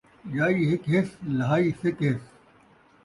ڄائی 0.35 0.61
ہِک 0.69 0.83
ہِس، 0.91 1.09
لہائی 1.37 1.69
سِک 1.79 1.97
ہِس 2.05 2.21